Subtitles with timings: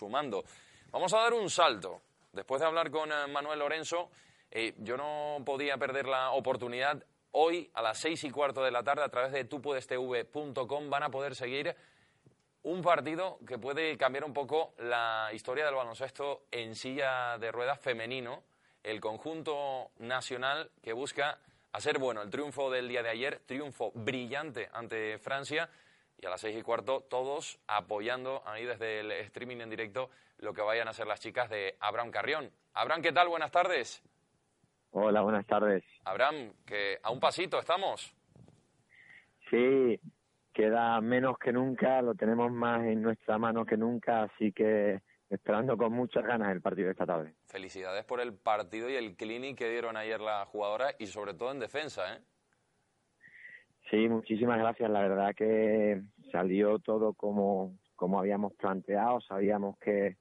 [0.00, 0.44] sumando.
[0.90, 2.00] Vamos a dar un salto.
[2.32, 4.10] Después de hablar con eh, Manuel Lorenzo,
[4.50, 7.04] eh, yo no podía perder la oportunidad.
[7.32, 11.10] Hoy, a las seis y cuarto de la tarde, a través de tupudestv.com, van a
[11.10, 11.76] poder seguir
[12.62, 17.78] un partido que puede cambiar un poco la historia del baloncesto en silla de ruedas
[17.78, 18.42] femenino.
[18.82, 21.38] El conjunto nacional que busca
[21.72, 25.68] hacer bueno el triunfo del día de ayer, triunfo brillante ante Francia.
[26.22, 30.52] Y a las seis y cuarto, todos apoyando ahí desde el streaming en directo lo
[30.52, 32.50] que vayan a ser las chicas de Abraham Carrión.
[32.74, 33.28] Abraham, ¿qué tal?
[33.28, 34.02] Buenas tardes.
[34.90, 35.82] Hola, buenas tardes.
[36.04, 38.14] Abraham, que a un pasito estamos.
[39.48, 39.98] Sí,
[40.52, 45.00] queda menos que nunca, lo tenemos más en nuestra mano que nunca, así que
[45.30, 47.34] esperando con muchas ganas el partido de esta tarde.
[47.46, 51.50] Felicidades por el partido y el clinic que dieron ayer las jugadoras y sobre todo
[51.50, 52.20] en defensa, ¿eh?
[53.90, 54.88] Sí, muchísimas gracias.
[54.88, 56.00] La verdad que
[56.30, 59.20] salió todo como, como habíamos planteado.
[59.22, 60.16] Sabíamos que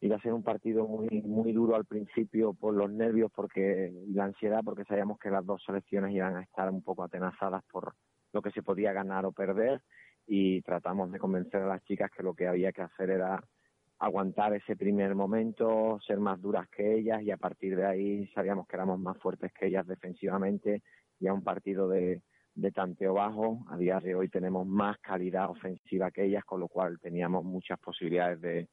[0.00, 4.12] iba a ser un partido muy muy duro al principio por los nervios porque y
[4.14, 7.94] la ansiedad porque sabíamos que las dos selecciones iban a estar un poco atenazadas por
[8.32, 9.82] lo que se podía ganar o perder
[10.26, 13.42] y tratamos de convencer a las chicas que lo que había que hacer era
[13.98, 18.66] aguantar ese primer momento, ser más duras que ellas y a partir de ahí sabíamos
[18.66, 20.82] que éramos más fuertes que ellas defensivamente
[21.18, 22.20] y a un partido de,
[22.56, 23.64] de tanteo bajo.
[23.68, 27.78] A día de hoy tenemos más calidad ofensiva que ellas, con lo cual teníamos muchas
[27.78, 28.68] posibilidades de,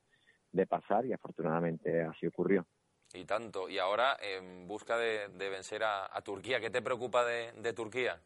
[0.52, 2.66] de pasar y afortunadamente así ocurrió.
[3.14, 3.70] Y tanto.
[3.70, 6.60] Y ahora en busca de, de vencer a, a, Turquía.
[6.60, 8.20] ¿Qué te preocupa de, de Turquía?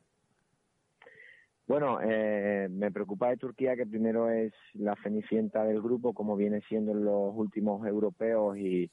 [1.66, 6.62] Bueno, eh, me preocupa de Turquía que primero es la cenicienta del grupo, como viene
[6.62, 8.90] siendo en los últimos europeos, y,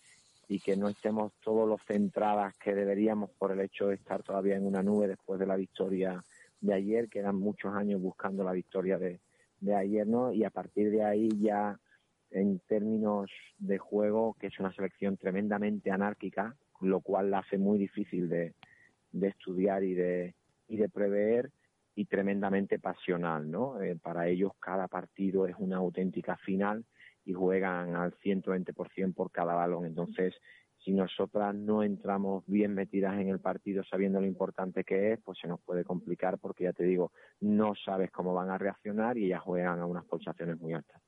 [0.48, 4.56] y que no estemos todos los centradas que deberíamos por el hecho de estar todavía
[4.56, 6.20] en una nube después de la victoria
[6.64, 9.20] de ayer, que eran muchos años buscando la victoria de,
[9.60, 10.32] de ayer, ¿no?
[10.32, 11.78] Y a partir de ahí ya
[12.30, 17.78] en términos de juego, que es una selección tremendamente anárquica, lo cual la hace muy
[17.78, 18.54] difícil de,
[19.12, 20.34] de estudiar y de,
[20.68, 21.50] y de prever
[21.94, 23.80] y tremendamente pasional, ¿no?
[23.80, 26.84] Eh, para ellos cada partido es una auténtica final
[27.24, 29.86] y juegan al 120% por cada balón.
[29.86, 30.34] Entonces,
[30.84, 35.38] si nosotras no entramos bien metidas en el partido sabiendo lo importante que es, pues
[35.38, 39.26] se nos puede complicar porque ya te digo, no sabes cómo van a reaccionar y
[39.26, 41.00] ellas juegan a unas pulsaciones muy altas.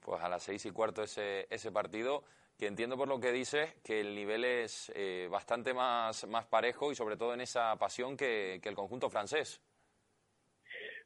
[0.00, 2.24] Pues a las seis y cuarto ese, ese partido,
[2.58, 6.92] que entiendo por lo que dices que el nivel es eh, bastante más, más parejo
[6.92, 9.62] y sobre todo en esa pasión que, que el conjunto francés.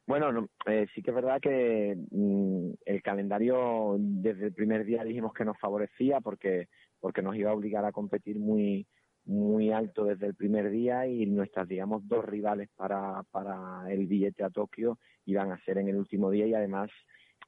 [0.05, 5.03] Bueno, no, eh, sí que es verdad que mmm, el calendario desde el primer día
[5.03, 6.67] dijimos que nos favorecía porque
[6.99, 8.87] porque nos iba a obligar a competir muy
[9.25, 14.43] muy alto desde el primer día y nuestras digamos dos rivales para para el billete
[14.43, 16.89] a Tokio iban a ser en el último día y además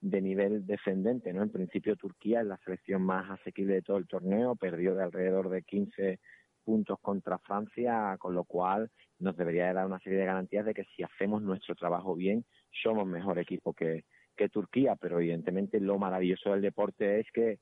[0.02, 1.44] de nivel descendente, ¿no?
[1.44, 5.50] En principio Turquía es la selección más asequible de todo el torneo, perdió de alrededor
[5.50, 6.20] de 15
[6.64, 8.90] puntos contra Francia, con lo cual
[9.20, 12.46] nos debería de dar una serie de garantías de que si hacemos nuestro trabajo bien,
[12.84, 17.60] somos mejor equipo que, que Turquía, pero evidentemente lo maravilloso del deporte es que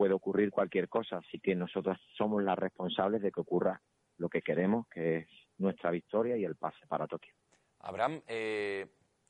[0.00, 3.82] puede ocurrir cualquier cosa, así que nosotros somos las responsables de que ocurra
[4.16, 5.28] lo que queremos, que es
[5.58, 7.34] nuestra victoria y el pase para Tokio.
[7.80, 8.86] Abraham, eh,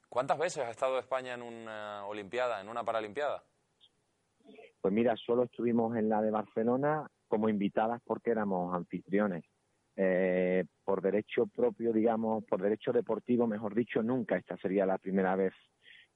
[0.09, 3.43] ¿cuántas veces ha estado España en una Olimpiada, en una Paralimpiada?
[4.81, 9.43] Pues mira, solo estuvimos en la de Barcelona como invitadas porque éramos anfitriones.
[9.97, 15.35] Eh, por derecho propio, digamos, por derecho deportivo, mejor dicho, nunca esta sería la primera
[15.35, 15.53] vez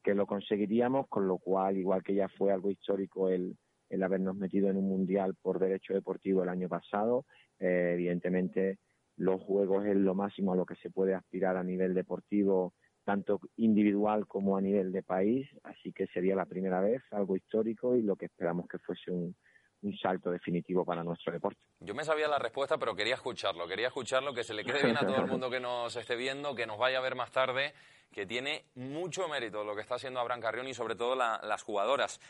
[0.01, 3.57] que lo conseguiríamos, con lo cual, igual que ya fue algo histórico el,
[3.89, 7.27] el habernos metido en un mundial por derecho deportivo el año pasado,
[7.59, 8.79] eh, evidentemente
[9.17, 12.75] los juegos es lo máximo a lo que se puede aspirar a nivel deportivo,
[13.05, 17.97] tanto individual como a nivel de país, así que sería la primera vez, algo histórico
[17.97, 19.37] y lo que esperamos que fuese un,
[19.85, 21.61] un salto definitivo para nuestro deporte.
[21.81, 24.97] Yo me sabía la respuesta, pero quería escucharlo, quería escucharlo, que se le quede bien
[24.97, 27.75] a todo el mundo que nos esté viendo, que nos vaya a ver más tarde,
[28.11, 31.63] que tiene mucho mérito lo que está haciendo Abraham Carrión y sobre todo la, las
[31.63, 32.21] jugadoras.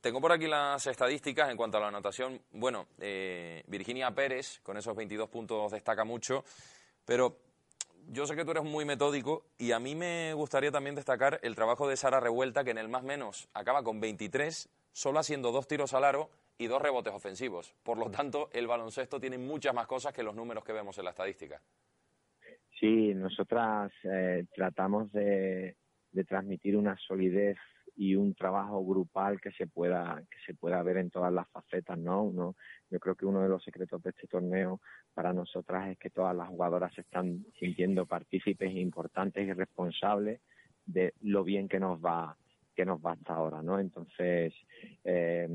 [0.00, 2.40] Tengo por aquí las estadísticas en cuanto a la anotación.
[2.52, 6.44] Bueno, eh, Virginia Pérez con esos 22 puntos destaca mucho,
[7.04, 7.36] pero
[8.08, 11.54] yo sé que tú eres muy metódico y a mí me gustaría también destacar el
[11.54, 15.66] trabajo de Sara Revuelta, que en el más menos acaba con 23, solo haciendo dos
[15.66, 17.74] tiros al aro y dos rebotes ofensivos.
[17.82, 21.04] Por lo tanto, el baloncesto tiene muchas más cosas que los números que vemos en
[21.04, 21.60] la estadística.
[22.78, 25.76] Sí, nosotras eh, tratamos de,
[26.12, 27.56] de, transmitir una solidez
[27.96, 31.96] y un trabajo grupal que se pueda que se pueda ver en todas las facetas,
[31.96, 32.56] ¿no?
[32.90, 34.80] Yo creo que uno de los secretos de este torneo
[35.14, 40.40] para nosotras es que todas las jugadoras se están sintiendo partícipes importantes y responsables
[40.84, 42.36] de lo bien que nos va
[42.74, 43.78] que nos va hasta ahora, ¿no?
[43.78, 44.52] Entonces,
[45.04, 45.48] eh,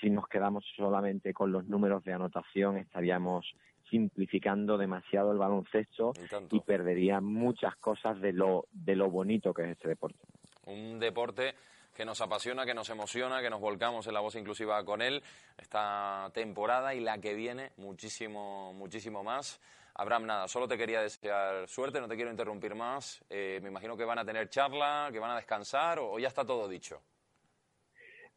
[0.00, 3.54] si nos quedamos solamente con los números de anotación estaríamos
[3.90, 6.12] simplificando demasiado el baloncesto
[6.50, 10.18] y, perdería muchas cosas de lo, de lo bonito que es este deporte.
[10.66, 11.54] Un deporte
[11.94, 15.22] que nos apasiona, que nos emociona, que nos volcamos en la voz inclusiva con él
[15.56, 19.60] esta temporada y la que viene muchísimo, muchísimo más.
[19.94, 23.24] Abraham, nada, solo te quería desear suerte, no te quiero interrumpir más.
[23.28, 26.44] Eh, me imagino que van a tener charla, que van a descansar o, ya está
[26.44, 27.02] todo dicho.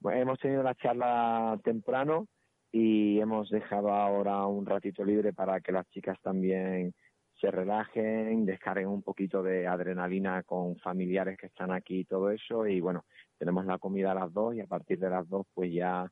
[0.01, 2.27] Bueno, hemos tenido la charla temprano
[2.71, 6.95] y hemos dejado ahora un ratito libre para que las chicas también
[7.39, 12.65] se relajen, descarguen un poquito de adrenalina con familiares que están aquí y todo eso.
[12.65, 13.05] Y bueno,
[13.37, 16.11] tenemos la comida a las dos y a partir de las dos pues ya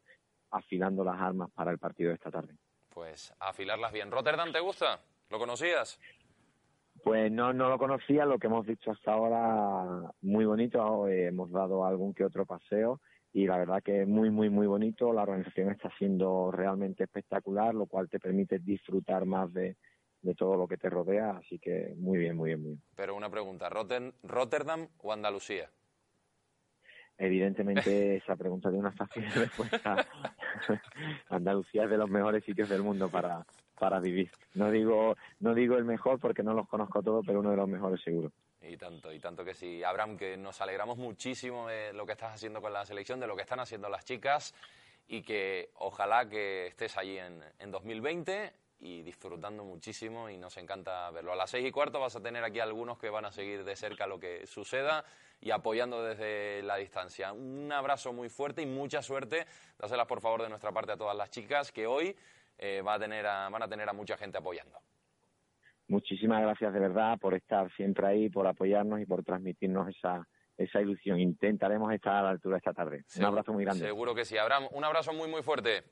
[0.51, 2.53] afilando las armas para el partido de esta tarde.
[2.89, 4.12] Pues afilarlas bien.
[4.12, 5.00] ¿Rotterdam te gusta?
[5.31, 6.00] ¿Lo conocías?
[7.03, 11.86] Pues no, no lo conocía, lo que hemos visto hasta ahora muy bonito, hemos dado
[11.86, 13.00] algún que otro paseo
[13.33, 17.75] y la verdad que es muy, muy, muy bonito, la organización está siendo realmente espectacular,
[17.75, 19.77] lo cual te permite disfrutar más de,
[20.21, 22.81] de todo lo que te rodea, así que muy bien, muy bien, muy bien.
[22.95, 25.69] Pero una pregunta, ¿Rotterdam o Andalucía?
[27.17, 30.07] Evidentemente esa pregunta tiene una fácil respuesta.
[31.29, 33.45] Andalucía es de los mejores sitios del mundo para,
[33.77, 34.31] para vivir.
[34.55, 37.69] No digo, no digo el mejor porque no los conozco todos, pero uno de los
[37.69, 38.31] mejores seguro.
[38.61, 39.83] Y tanto, y tanto que sí.
[39.83, 43.35] Abraham, que nos alegramos muchísimo de lo que estás haciendo con la selección, de lo
[43.35, 44.53] que están haciendo las chicas
[45.07, 51.09] y que ojalá que estés allí en, en 2020 y disfrutando muchísimo y nos encanta
[51.11, 51.33] verlo.
[51.33, 53.75] A las seis y cuarto vas a tener aquí algunos que van a seguir de
[53.75, 55.03] cerca lo que suceda
[55.41, 57.33] y apoyando desde la distancia.
[57.33, 59.45] Un abrazo muy fuerte y mucha suerte.
[59.77, 62.15] Dáselas por favor de nuestra parte a todas las chicas que hoy
[62.57, 64.79] eh, va a tener van a tener a mucha gente apoyando.
[65.89, 70.25] Muchísimas gracias de verdad por estar siempre ahí, por apoyarnos y por transmitirnos esa,
[70.56, 71.19] esa ilusión.
[71.19, 73.03] Intentaremos estar a la altura esta tarde.
[73.18, 73.86] un abrazo muy grande.
[73.86, 74.38] Seguro que sí.
[74.38, 75.83] Abraham, un abrazo muy, muy fuerte.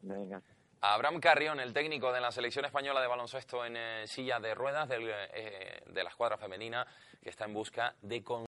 [0.00, 0.40] Venga.
[0.80, 4.88] Abraham Carrión, el técnico de la selección española de baloncesto en eh, silla de ruedas
[4.88, 6.86] del, eh, de la escuadra femenina,
[7.22, 8.22] que está en busca de